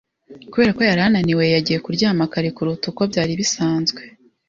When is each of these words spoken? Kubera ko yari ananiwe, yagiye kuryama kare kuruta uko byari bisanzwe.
Kubera 0.51 0.75
ko 0.77 0.81
yari 0.89 1.01
ananiwe, 1.07 1.45
yagiye 1.55 1.77
kuryama 1.85 2.31
kare 2.33 2.49
kuruta 2.55 2.85
uko 2.91 3.01
byari 3.11 3.33
bisanzwe. 3.41 4.01